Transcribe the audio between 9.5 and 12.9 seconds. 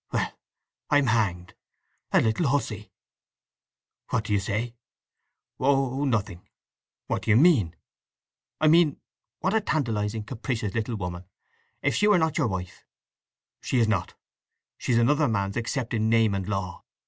a tantalizing, capricious little woman! If she were not your wife—"